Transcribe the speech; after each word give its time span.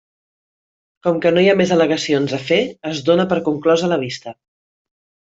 Com 1.07 1.17
que 1.25 1.31
no 1.35 1.41
hi 1.43 1.49
ha 1.51 1.55
més 1.59 1.73
al·legacions 1.75 2.33
a 2.37 2.39
fer, 2.45 2.57
es 2.93 3.01
dóna 3.09 3.25
per 3.35 3.39
conclosa 3.49 3.91
la 3.93 3.99
vista. 4.05 4.33